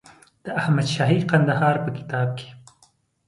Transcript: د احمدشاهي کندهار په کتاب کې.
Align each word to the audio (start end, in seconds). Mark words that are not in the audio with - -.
د 0.43 0.45
احمدشاهي 0.61 1.19
کندهار 1.31 1.75
په 1.83 1.89
کتاب 1.97 2.29
کې. 2.37 2.49